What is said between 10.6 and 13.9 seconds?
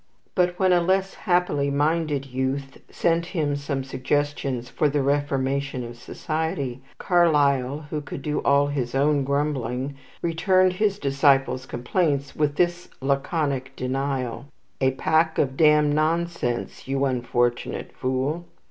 his disciple's complaints with this laconic